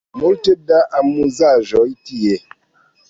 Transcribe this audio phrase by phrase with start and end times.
[0.19, 2.33] Multe da amuzaĵoj tie